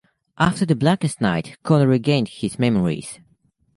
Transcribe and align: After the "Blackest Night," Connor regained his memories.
After 0.39 0.65
the 0.65 0.73
"Blackest 0.73 1.21
Night," 1.21 1.57
Connor 1.61 1.85
regained 1.87 2.29
his 2.29 2.57
memories. 2.57 3.19